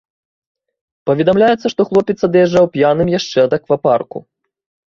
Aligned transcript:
Паведамляецца, 1.09 1.67
што 1.73 1.81
хлопец 1.89 2.17
ад'язджаў 2.31 2.65
п'яным 2.79 3.15
яшчэ 3.19 3.37
ад 3.47 3.51
аквапарку. 3.59 4.17